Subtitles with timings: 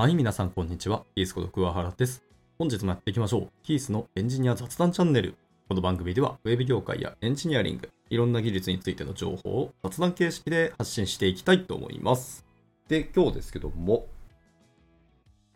[0.00, 1.04] はい、皆さんこんにちは。
[1.14, 2.24] キースこと桑原です。
[2.58, 3.48] 本日もやっていきましょう。
[3.62, 5.34] キースのエンジニア雑談チャンネル。
[5.68, 12.46] この番組では、ウェブ業界やエンジニアリング、いろんな技術についての情報を雑談形式で発信していきたいと思います。
[12.88, 14.06] で、今日ですけども、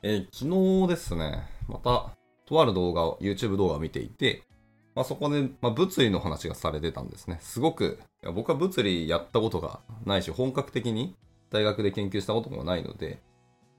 [0.02, 2.11] えー昨日ですね、また、
[2.45, 4.42] とある動画を、YouTube 動画を見ていて、
[4.95, 7.38] まあ、そこで、まあ、物理の話がされてたんですね。
[7.40, 7.98] すごく、
[8.34, 11.17] 僕は物理やったことがないし、本格的に
[11.48, 13.22] 大学で研究したこともないので、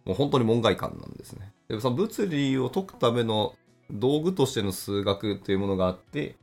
[0.05, 1.51] もう本当に門外観なんですね。
[1.67, 3.55] でその物理を解くための
[3.91, 6.35] 道具としての数学というものがあって、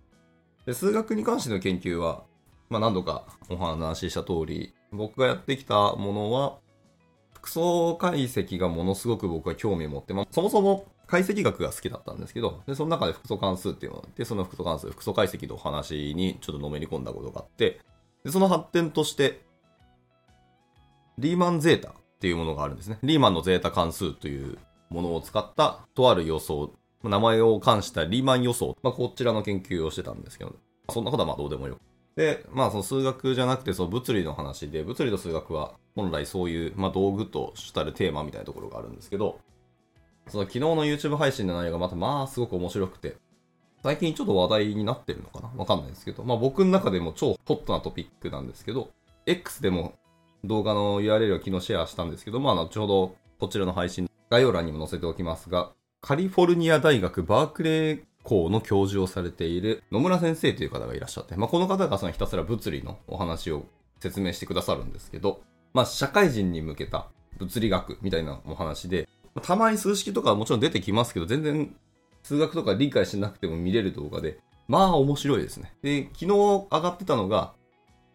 [0.66, 2.25] で数学に関しての研究は、
[2.70, 6.59] まあ、何度かお話しした通り、僕がやってきたものは、
[7.34, 17.81] 複層解析がものすごく僕は興味を持って、まあ、そもそも解析学が好きだったんですけど、でその中で複素関数っていうのがあって、その複素関数、複素解析のお話にちょっとのめり込んだことがあって、
[18.25, 19.42] でその発展として、
[21.19, 23.01] リーマンゼータっていうものがあるんですね。
[23.03, 24.56] リーマンのゼータ関数という
[24.91, 30.55] ものを使ったとある予想、名前を冠したリーマン予想、まあ、こちらの研究をしてたんですけど、
[30.89, 31.81] そんなことはまあどうでもよく。
[32.15, 39.41] で、まあその数学じゃなくてその物理の話で、物理と数学は本来そういう、まあ、道具と主たるテーマみたいなところがあるんですけど、
[40.28, 43.17] その昨日の YouTube 配信の内容がまたまあすごく面白くて、
[43.83, 45.50] 最近ちょっと話題になってるのかな？
[45.56, 48.91] わかんないですけど、まあ僕の中でも超ホットなトピックなんですけど、
[49.27, 49.95] X でも
[50.45, 63.67] 動画の URL を昨日シェアしたんですけど、まあ後ほどこちらの配信概要欄にも載せておきますが、カリフォルニア大学バークレー校の教授をされている野村先生という方がいらっしゃって、まあ、この方がそのひたすら物理のお話を
[64.01, 65.43] 説明してくださるんですけど、
[65.75, 69.09] まあ、社会人に向けた物理学みたいなお話で、
[69.43, 71.75] たまに数式とかはもちろん出てきますけど、全然
[72.23, 75.75] 数学とか理解しなくても見れる動画で、まあ面白いですね。
[75.83, 77.55] で、昨日上がってたのが、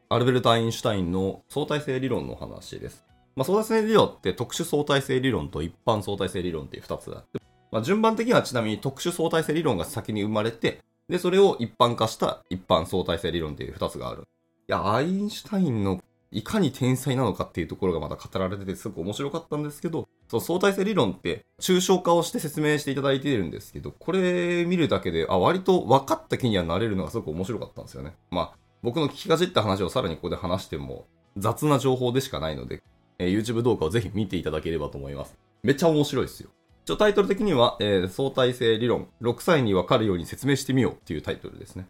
[0.10, 3.06] アルベルト・アインシュタインの相対性理論の話です。
[3.36, 7.42] まあ、相対性理論って特殊相対性理論と一般相対性理論っていう二つあって、
[7.74, 10.80] まあ、順番的にはちなみに特殊相対性理論が先に生まれて、
[11.10, 14.22] で、それを一般化した一般相対性理論っていう二つがある。
[14.22, 16.02] いや、アインシュタインの
[16.32, 28.14] いかに天才なのかっていうところがまた語られててすごく面白かったんですけど、その相対性理論って抽象化をして説明していただいているんですけど、これ見るだけで、あ、割と分かった気にはなれるのがすごく面白かったんですよね。
[28.32, 32.82] まあ、僕の聞きかじった話をさらにここで話しても雑な情報でしかないので、
[33.20, 35.38] えー YouTube 動画をぜひ見ていただければと思います。
[35.62, 36.52] めっちゃ面白いですよ。
[36.86, 41.86] 一応タイトル的には、えー相対性理論、6歳にわかるように説明してみようっていうタイトルですね。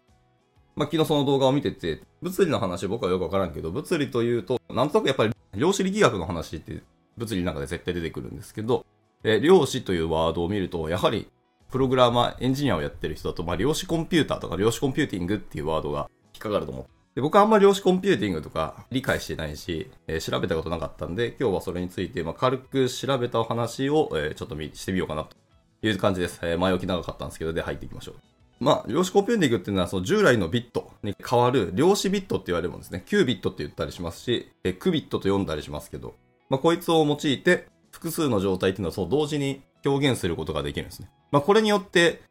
[0.74, 6.82] まあ、昨日その動画を見てて、物理の話僕はよくわからんけど、物理というと、なんとなくやっぱり量子力学の話って
[7.16, 8.84] 物理の中で絶対出てくるんですけど、
[9.22, 11.28] えー量子というワードを見ると、やはり
[11.70, 16.86] プログラマー、エンジニアをやってる人だと、まあ、量子コンピューターとか量子コンピューティングっていうワードが引っかかると思う。
[17.14, 25.36] で僕はあんまり量子コンピューティングとか理解してないし、えー調べたことなかったんで、今日はそれについて、まあ、軽く調べたお話を、えーちょっとしてみようかなと
[25.82, 26.38] いう感じです。
[26.42, 28.14] えー前置き長かったんですけど、で入っていきましょう。
[28.60, 33.04] まあ、量子コンピューティングっていうのは、その従来のビットに変わる量子ビットって言われるものですね。
[33.06, 36.14] キュービットって言ったりしますし、えクビットと読んだりしますけど、
[36.50, 41.08] まあ、こいつを用いて、複数の状態っていうのはそう同時に表現することができるんですね。
[41.30, 42.22] まあ、これによって、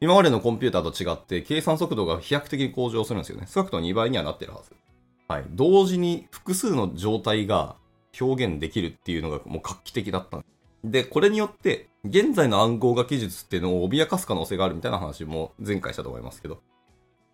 [0.00, 3.46] 今までのコンピューターと違って、計算速度が飛躍的に向上するんですよね。
[3.48, 4.72] 少なくとも2倍にはなってるはず。
[5.28, 5.44] はい。
[5.50, 7.76] 同時に複数の状態が
[8.20, 10.44] 表現できるっていうのがもう画期的だった。
[10.84, 16.60] で、これによって、現在の暗号化技術っていうのを脅かす可能性があるみたいな話も前回したと思いますけど。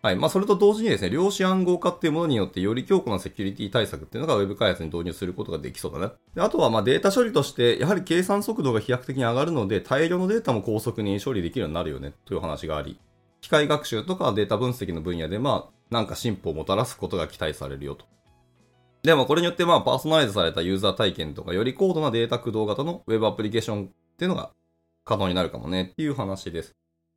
[0.03, 0.17] はい。
[0.17, 6.13] まあ、それと同時にですね、量子暗号化っていうものによって、より強固なセキュリティ対策っていうのが Web 開発に導入することができそうだね。
[6.35, 12.99] であとは、まあ、データ処理として、やはり計算速度が飛躍的に上がるので、大量のデータも高速に処理できるようになるよね、という話があり、
[13.39, 18.05] 機械学習とかデータ分析の分野で、まあ、なんか進歩をもたらすことが期待されるよと。
[19.03, 24.51] でもこれによってまあパーソナライズされたユーザー体験とかより高度なデータ駆動型の Web アプリケーションっていうのが
[25.03, 26.73] 可能になるかもねっていう話です。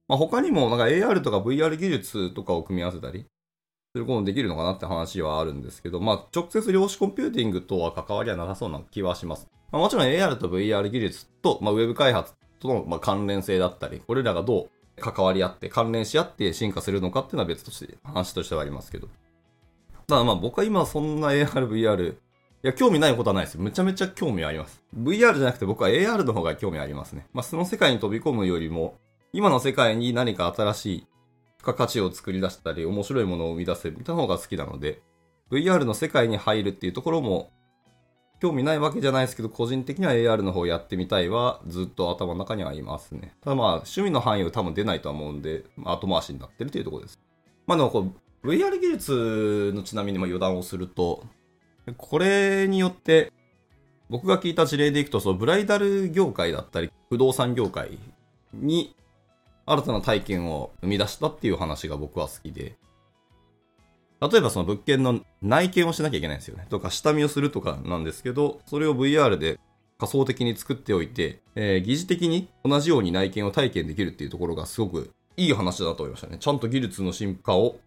[0.09, 3.27] まあ、他にもなんか AR とか VR 技術とかを組み合わせたり
[3.95, 9.49] することもできるのかなって話はあるんですけど、まあ直接量子コンピューティングとは関わりはなさそうな気はします。
[9.73, 19.09] まあ、もちろん AR と VR 技術と、まあ、Web 開発とのまあ関連性だったり、これらがどう関わり合って関連し合って進化するのかっていうのは別として話としてはありますけど。
[20.07, 22.17] ただまあ僕は今そんな AR、VR、い
[22.63, 23.63] や、興味ないことはないですよ。
[23.63, 24.83] めちゃめちゃ興味あります。
[24.97, 27.27] VR じゃなくて僕は AR の方が興味ありますね。
[27.33, 28.97] まあその世界に飛び込むよりも、
[29.37, 31.07] 今の世界に何か新しい
[31.59, 35.03] 付加価値を作り出したり、面白いものを生み出せるみた方が好きなので、
[35.51, 37.51] VR の世界に入るっていうところも、
[38.41, 43.37] 興味ないわけじゃないですけど、個人的には AR の方やってみたいは、ずっと頭の中にはいますね。
[43.43, 47.21] ただまあ、趣味の範囲は多分出ないとは思うんで、後回しになってるというところです。
[47.67, 48.11] まあでもこ
[48.43, 51.27] う、VR 技術のちなみにまあ余談をすると、
[51.99, 53.31] これによって、
[54.09, 57.99] 僕が聞いた事例でいくと、そのブライダル業界だったり、不動産業界
[58.55, 58.97] に
[59.67, 62.77] 新たな体験を生み出したっていう話が僕は好きで、
[64.21, 66.67] 例えばその物件の内見をしなきゃいけないんですよね。
[66.71, 69.59] とか、下見をするとかなんですけど、それを VR で
[69.99, 76.39] 仮想的に作っておいて、えー、疑似的に同じように内見を体験できるっていうところがすごくいい話だと思いましたね。
[76.39, 77.79] ちゃんと技術の進化を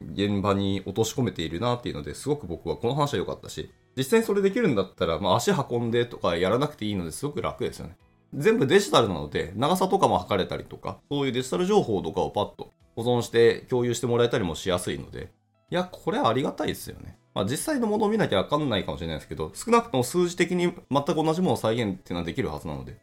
[0.00, 7.96] 現場に落とし込めているなっていうので、すごく僕はこの話は良かったし、実際にそれできるんだったら、まあ、足運んでとかやらなくていいのですごく楽ですよね。
[8.34, 15.30] 全部デジタルなので、長さとかも測れたりとか、そういうデジタル情報とかをパッと保存して共有してもらえたりもしやすいので、
[15.70, 17.18] いや、これはありがたいですよね。
[17.34, 22.98] まあ、実際のものを見なきゃわかんないかもしれないですけど、少なくとも数字的に全く同じものを再現っていうのはできるはずなので、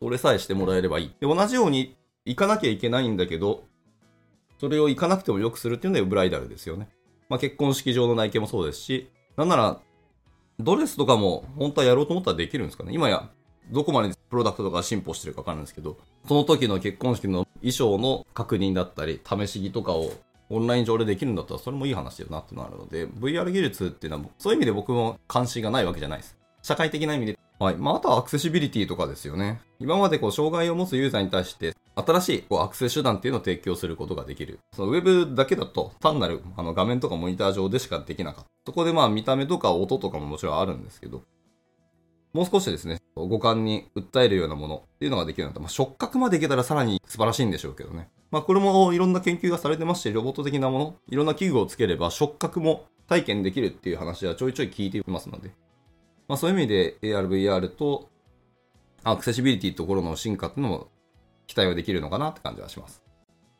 [0.00, 1.14] それさえしてもらえればいい。
[1.20, 3.64] で、同じように行かなきゃいけないんだけど、
[4.58, 6.88] それを行かなくてもよくするっていうのでブライダルですよね。
[7.28, 9.80] まあ、結婚式場の内見もそうですし、なんなら、
[10.58, 12.92] ドレスとかも本当はやろうと思ったらできるんですかね。
[12.94, 13.28] 今や、
[13.70, 15.96] どこまでプロダクトとか進歩してるかわかんないんですけど、
[16.26, 20.12] その時の結婚式の衣装の確認だったり、試し着とかを
[20.48, 26.36] オンライン上でできるんだったらそれもいい話だよなってのがあるので、VR 技術っていうのは、そういう意味で僕も関心がないわけじゃないです。
[26.62, 27.38] 社会的な意味で。
[27.58, 27.76] はい。
[27.76, 29.60] まあ、あとはアクセシビリティとかですよね。
[29.80, 34.58] 今までこう、障害を持つユーザーに対して、新しいこうアクセス手段っていうのを提供することができる。
[34.74, 38.50] そのウェブだけだと単なるあの画面とかモニター上でしかできなかった。
[38.66, 41.22] そこでまあ見た目とか音とかももちろんあるんですけど、
[42.36, 45.60] もう少しですね、五感に訴えるようなものっていうのができるようになった。
[45.60, 48.10] まあ、触覚までいけたらさらに素晴らしいんでしょうけどね。
[48.30, 55.50] まあ、これもいろんな研究がされてまして、ロボット的なもの、いろんな器具をつければ触覚も体験できるっていう話はちょいちょい聞いていますので、
[56.28, 58.10] まあ、そういう意味で AR、VR と
[59.02, 60.88] アクセシビリティところの進化っていうのも
[61.46, 63.02] 期待はできるのかなって感じはします。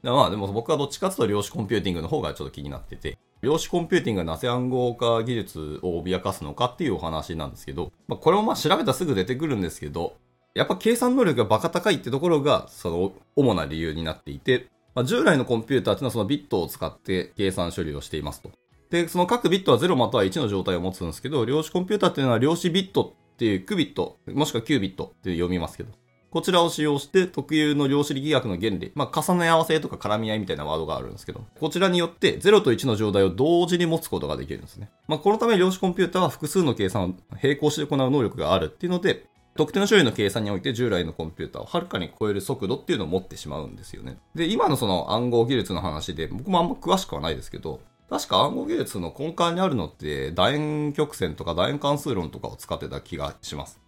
[0.03, 10.17] まあでも僕はどっちかというと量子コンピューティングの方がちょっと気になってて、量子コンピューティングがなぜ暗号化技術を脅かすのかっていうお話なんですけど、まあ、これもまあ調べたらすぐ出てくるんですけど、
[10.55, 14.67] やっぱ計算能力がバカ高いってところが、その主な理由になっていて、
[14.97, 18.51] まあ、従来のコンピューターっていうのはそのビットを使って計算処理をしていますと。
[18.91, 25.93] で、その各ビットは0または1の状態を持つんですけど、量子コンピューターっていうのは量子ビットっていう9ビット、もしくは9ビットって読みますけど、
[26.31, 34.91] こちらを使用して特有の量子力学の原理、まあ、重ね合わせとか絡み合いみたいなワードがあるんですけど、こちらによって0と1の状態を同時に持つことができるんですね。
[35.09, 39.27] まあ、このため量子コンピューターは複数の計算を並行して行う能力があるっていうので、
[39.57, 44.19] 特定の処理の計算において従来のコンピューターをはるかに超える速度っていうのを持ってしまうんですよね。
[44.35, 53.81] で、今のその暗号技術の話で、僕もあんま詳しくはないですけど、確か暗号技術の根幹にあるのって、楕円曲線とか楕円関数論とかを使ってた気がします。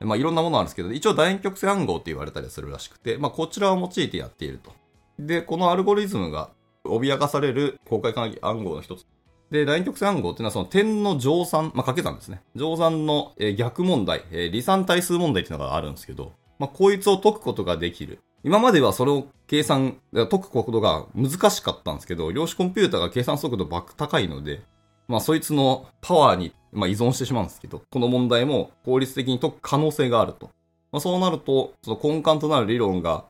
[0.00, 4.72] まあ、いろんなものあるんですけど、一応楕円曲線暗号って言われたりするらしくて、まあ、こちらを用いてやっていると。
[5.18, 6.50] で、このアルゴリズムが
[6.84, 9.06] 脅かされる公開暗号の一つ。
[9.50, 12.42] で、楕円曲線暗号っていうのはその点の乗算、まあ、掛け算ですね。
[12.54, 18.20] 乗算の、逆問題、えー、離散対数問題っていうのがあるんですけど、まあ、こいつを解くことができる。
[18.44, 24.62] 今まではそれを計算、解くことが難しかったんですけど、量子コンピューターが計算速度バック高いので、
[25.08, 30.50] まあ、そいつのパワーに、まあ、依存してしまうんですけど、この問題も効率的に解く可能性があると。
[30.92, 33.24] まあ、そうなると、その根幹となる理論が、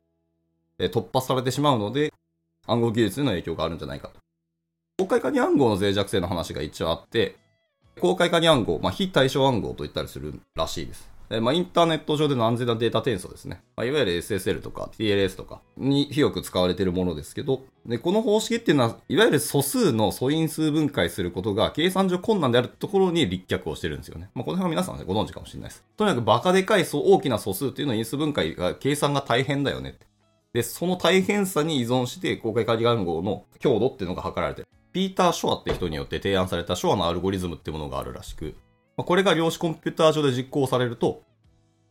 [0.80, 2.12] え突破されてしまうので、
[2.66, 4.14] 暗号技術への影響があるんじゃないかと。
[4.98, 7.36] 公開化に暗号の脆弱性の話が一応あって、
[8.00, 11.08] 公開化に暗号、まあ、非対称暗号と言ったりするらしいです。
[11.30, 13.62] えまあ、インターネット上での安全なデータ転送ですね。
[13.76, 24.30] まあ、いわゆる SSL とか TLS とかに広く使われているものですけど、でこの方式っていうのは、いわゆる素数の素因数分解することが計算上困難であるところに立脚をしてるんですよね。
[24.34, 25.84] まあ、この辺は皆さん、ね、ご存知かもしれないです。
[25.96, 29.98] とにかくバカでかい大きな素数っていうのは因数分解が計算が大変だよね
[30.54, 34.68] で、その大変さに依存して公開鍵暗号の強度っていうのが測られてる。
[34.92, 38.54] ピーター・ショアって人によって提案されたショアのアルゴリズムってものがあるらしく、
[39.04, 41.22] これが量子コンピューター上で実行されると、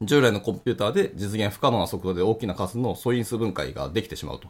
[0.02, 4.50] 従来のコンピューターで実現不可能な速度で大きな数の素因数分解ができてしまうと。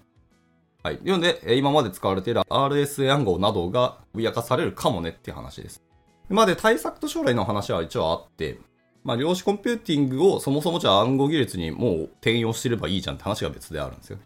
[0.84, 1.00] はい。
[1.04, 5.84] なので、今まで使われている RSA 暗号などが脅かされるかもねっていう話です。
[6.30, 8.60] まで、対策と将来の話は一応あって、
[9.04, 14.24] まあ、量子コンピューティングをそもそもじゃあ暗号技術にもう転用してればいいじゃんって話が別であるんですよね。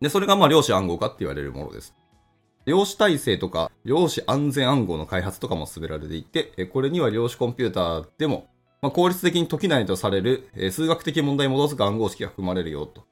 [0.00, 1.94] で、それがまあ量子暗号化って言われるものです。
[2.64, 8.48] 量子体制とか量子安全暗号の開発とかも進められていて、これには量子コンピューターでも
[8.82, 13.04] まあ、効率的に解きないとされる、数学的問題に基づく暗号式が含まれるよと。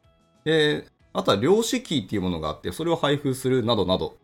[0.45, 4.17] で、あとは量子キーっていうものがあって、それを配布するなどなど、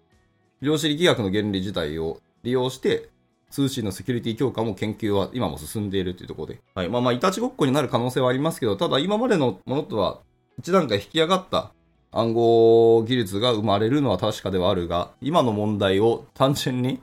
[0.62, 3.10] 量子力学の原理自体を利用して、
[3.50, 6.60] 通信のセキュリティ強化も研究は今も進んでいるというところで。
[6.74, 6.88] はい。
[6.88, 10.20] まあまあ、いたちごっこになる可能性はありますけど、ただ今までのものとは
[10.58, 11.73] 一段階引き上がった
[12.16, 17.02] 暗号技術が生まれるのは確かではあるが、今の問題を単純に、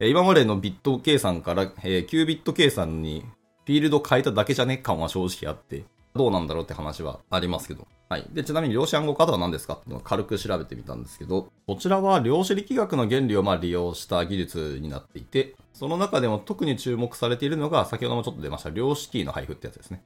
[0.00, 3.24] 今までのビット計算から、え、9ビット計算に
[3.66, 7.86] フィールド変えただけじゃね感は正直あって、どうなんだろうって話はありますけど。
[8.08, 8.24] はい。
[8.32, 20.02] で、ちなみに量子暗号化とは何ですかっていうのを軽く調べてみたんですけど、こちらは量子力学の原理をま利用した技術になっていて、その中でも特に注目されているのが、先ほどもちょっと出ました量子キーの配布ってやつですね。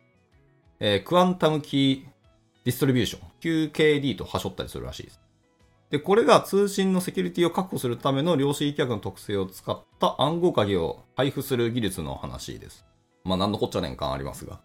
[0.80, 5.20] えー、 Quantum Key Distribution、QKD とはしょったりするらしいです。
[5.90, 12.86] で、これが通信のセキュリティを確保するための量子力学の特性を使った暗号鍵を配布する技術の話です。
[13.24, 14.60] まあ、何のこっちゃねん感ありますが。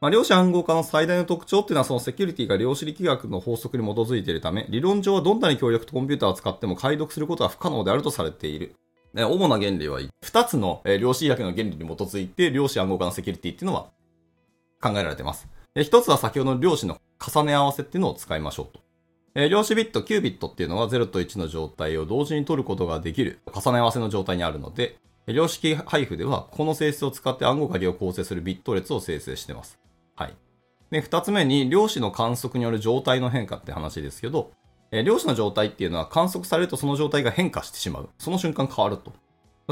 [0.00, 8.74] まあ、量子暗号化の最大の特徴っていうのはそのセキュリティが量子力学の法則に基づいているため、理論上はどんなに強力なコンピューターを使っても解読することは不可能であるとされている。
[9.12, 13.90] 主な原理は2つの量子力学の原理に基づいて量子暗号化のセキュリティっていうのは
[14.80, 15.46] 考えられています。
[15.74, 18.80] 1つは先ほどの量子の重ね合わせっていうのを使いましょうと。
[19.34, 24.96] え量子ビット、9ビットっていうのは0と1の状態を同時に取ることができる重ね合わせの状態にあるので、
[25.26, 29.78] 量子配布ではこの性質を使って暗号鍵を構成するビット列を生成しています。
[30.16, 30.34] はい。
[30.90, 34.50] で、二つ目に、量子の観測による状態の変化って話ですけど、
[34.90, 38.08] え量子の状態っていうのは観測されるとその状態が変化してしまう。
[38.18, 39.12] その瞬間変わると。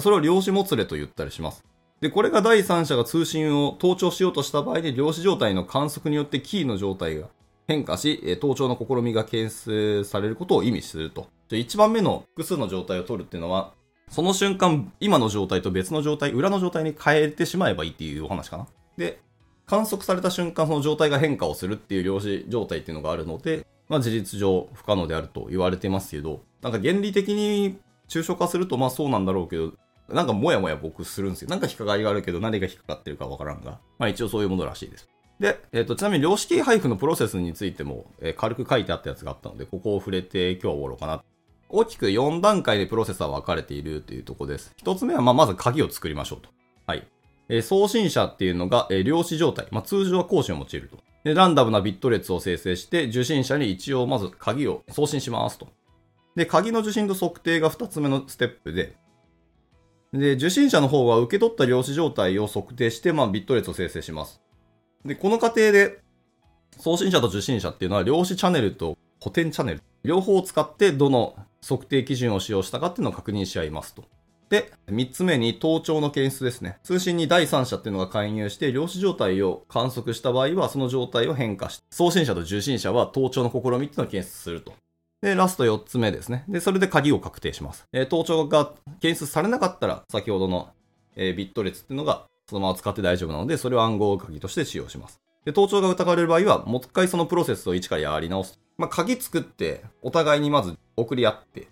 [0.00, 1.64] それを量子もつれと言ったりします。
[2.00, 7.26] で、これが第三者が通信を盗聴しようとした場合で、量子状態の観測によってキーの状態が
[7.68, 11.28] 変化し、盗聴の試みが検出されることを意味すると。
[11.50, 13.74] 1番目の複数の状態を取るっていうのは、
[14.10, 18.66] その瞬間、今の状態と別の状態、裏の状態に変えてしまえばいいっていうお話かな。
[18.96, 19.20] で、
[19.66, 29.74] 観測された瞬間、その状態が変化をするっていう量子状態っていうのがあるので、まあ事実上不可能であると言われてますけど、なんか原理的に抽象化するとまあそうなんだろうけど、
[30.08, 31.50] なんかもやもや僕するんですよ。
[31.50, 33.78] なんか引っかかりがあるけど何が引っかかってるかわからんが。
[33.98, 35.06] まあ一応そういうものらしいです。
[35.40, 41.22] で、えっ、ー、と、ちなみに量子キー配布のプロセスについても、えー、軽く書いてあったやつがあったので、ここを触れて今日は終わろうかな。
[41.68, 44.74] 大きく4段階でプロセスは分かれているというところです。
[44.82, 46.48] 1つ目は、まあ、まず鍵を作りましょうと。
[46.86, 47.06] はい。
[47.48, 49.66] えー、送信者っていうのが、えー、量子状態。
[49.70, 50.98] まあ、通常は更新を用いると。
[51.24, 55.68] で、ランダムなビット列を生成して、受信者に一応まず鍵を送信しますと。
[56.34, 58.96] で、鍵の受信と測定が2つ目のステップで、
[60.12, 64.40] で、受信者の方は受け取った量子状態を測定して、まあ、ビット列を生成します。
[65.04, 66.00] で、この過程で、
[66.78, 71.36] 送信者と受信者っていうのは量子チャンネルと補填チャンネル、両方を使ってどの
[71.66, 74.04] 測定基準を使用したかっていうのを確認し合いますと。
[74.48, 76.78] で、3つ目に盗聴の検出ですね。
[76.82, 84.72] 通信に第三者っていうのが介入して、量子状態を観測した場合は、その状態を変化して、送信者と受信者は盗聴の試みっていうのを検出すると。
[85.20, 86.44] で、ラスト4つ目ですね。
[86.48, 87.86] で、それで鍵を確定します。
[87.92, 90.70] えー、盗聴が検出されなかったら、先ほどの、
[91.16, 95.20] えー、ビット列っていうのがそのまま使って大丈夫なので、それを暗号鍵として使用します。
[95.44, 98.58] で、盗聴が疑われる場合は、もう一回そのプロセスを一からやり直す。
[98.78, 101.68] まあ、鍵作って、お互いにまず送り合って、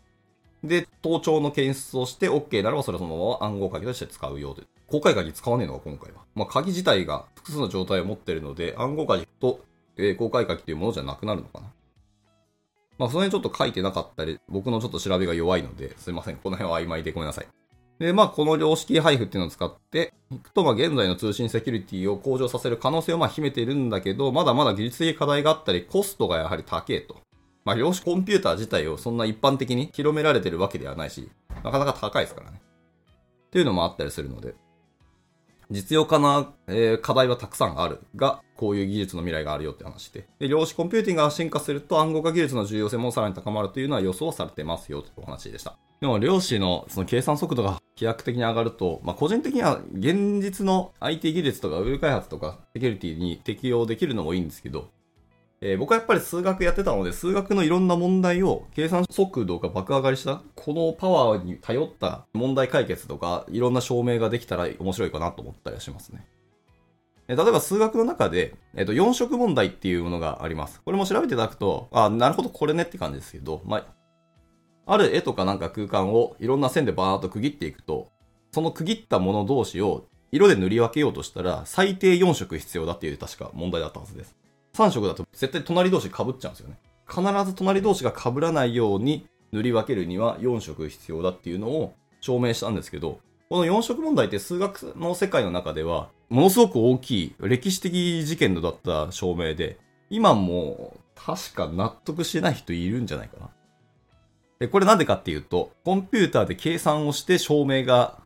[0.63, 4.63] で、盗聴の検出をして OK ならばそれはそのまま暗号鍵として使うようで。
[4.87, 6.23] 公開鍵使わねえのが今回は。
[6.35, 9.61] まあ、鍵自体が複数の状態を持ってるので、暗号鍵と、
[9.97, 11.73] えー、公開鍵というものじゃなくなるのかな。
[12.99, 16.37] まあ、その辺ちょっと書いてなかったり、僕のちょっと調べが弱いので、すいません。
[16.37, 17.47] この辺は曖昧でごめんなさい。
[17.99, 27.17] で、まあ、この量式配布っていうのを使っていくと、まあ、現在の通信セキュリティを向上させる可能性をまあ秘めているんだけど、まだまだ技術的課題があったり、コストがやはり高えと。
[27.65, 31.31] まあ、量子コンピューター自体をそんな一般的に広められてるわけではないし、
[31.65, 32.61] なかなか高いですからね。
[33.47, 34.55] っていうのもあったりするので、
[35.71, 40.27] 実用化な、えー、課題はたくさんあるが、こういう技術の未来があるよって話で。
[40.39, 45.77] で、量子コンピューティングが進化すると暗号化技術の重要性もさらに高まるというのは予想されてますよというお話でした。
[46.01, 54.91] でも量子のその計算速度が飛躍的に上がると、まあ、個人的には現実の IT 技術とかウェブ開発とかセキュリティに適用できるのもいいんですけど、
[55.63, 66.27] えー、僕はやっぱり数学やってたので、数学のいろんな問題を計算速度が爆上がりした、このパワーに頼った問題解決とか、いろんな証明ができたら面白いかなと思ったりはしますね。
[67.29, 70.83] えー、例えば数学の中で、えっ、ー、と、4色問題っていうものがあります。
[70.85, 73.87] これも調べていただくと、あ、なるほど、これねって感じですけど、まあ、
[74.87, 78.09] ある絵とかなんか空間をいろんな線でバーっと区切っていくと、
[78.53, 84.37] その区切ったもの同士を色で塗り分けようとしたら、最低4色必要だっていう確か問題だったはずです。
[84.77, 86.79] 3色だと絶対隣同士被っちゃうんですよね。
[87.09, 99.79] 必ず隣同士が被らないように塗り分けるには4色必要だっていうのを証明したんですけど、この4色問題って数学の世界の中では、ものすごく大きい歴史的事件だった証明で、
[100.11, 103.51] 今も確か納得してない人いるんじゃないかな。
[104.59, 108.19] で、これなんでかっていうと、コンピューターで計算をして証明が、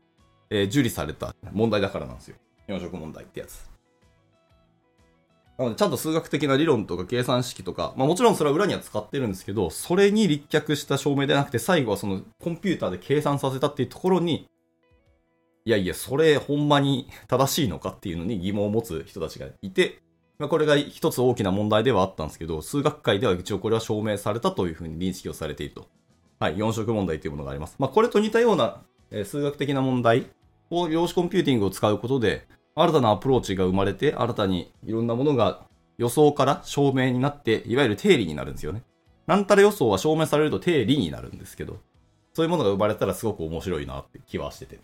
[0.49, 2.37] えー、受理された問題だからなんですよ。
[2.69, 3.70] 4色問題ってやつ。
[5.61, 14.49] なので、ちゃんと数学的な理論とか計算式とか、まあもちろんそれは裏には使ってるんですけど、それに立脚した証明ではなくて、最後はそのコンピューターで計算させたっていうところに、
[15.67, 20.01] いやいや、それほんまに正しいのかっていうのに疑問を持つ人たちがいて、
[20.39, 25.87] まあ、これが一つ大きな問題ではあったんですけど、数学界では一応これは証明されたというふうに認識をされていると。
[26.39, 27.77] はい、4色問題というものがあります。
[27.79, 30.31] まあ、これと似たような、え数学的な問題
[30.71, 35.67] を量子コンピューティングを使うことで、新たなアプローチが生まれて、新たにいろんなものが
[35.99, 38.83] 予想から証明になって、いわゆる定理になるんですよね。
[39.27, 41.79] なんたら予想は証明されると定理になるんですけど、
[42.33, 44.81] そういうものが生まれたらすごく面白いなって気はしてて。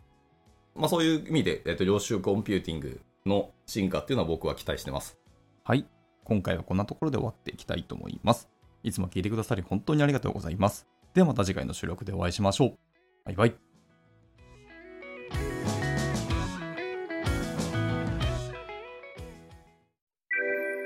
[0.74, 5.18] まあそういう意味で、えっと、量子コンピューティングの進化っていうのは僕は期待してます。
[5.64, 5.86] はい。
[6.24, 8.48] 今回はこんなところで終わっていきたいと思います。
[8.82, 10.86] いつも聞いてくださり本当にありがとうございます。
[11.14, 12.76] ではまた次回の収録でお会いしましょう。
[13.24, 13.65] バイバイ。